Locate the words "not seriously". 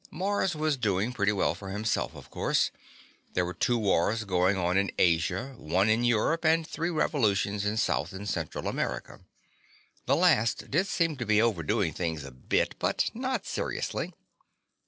13.13-14.11